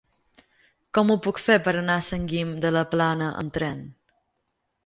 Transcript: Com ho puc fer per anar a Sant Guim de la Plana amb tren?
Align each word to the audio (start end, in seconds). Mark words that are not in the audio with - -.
Com 0.97 1.11
ho 1.11 1.17
puc 1.27 1.41
fer 1.49 1.57
per 1.69 1.75
anar 1.83 1.97
a 1.99 2.05
Sant 2.09 2.25
Guim 2.33 2.57
de 2.65 2.75
la 2.79 2.85
Plana 2.95 3.29
amb 3.43 3.55
tren? 3.59 3.85